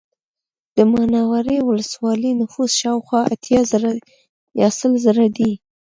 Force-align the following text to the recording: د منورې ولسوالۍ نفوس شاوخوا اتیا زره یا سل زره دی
د 0.75 0.77
منورې 0.91 1.57
ولسوالۍ 1.69 2.31
نفوس 2.41 2.71
شاوخوا 2.81 3.21
اتیا 3.33 3.61
زره 3.71 3.91
یا 4.61 4.67
سل 4.79 4.93
زره 5.05 5.27
دی 5.37 5.51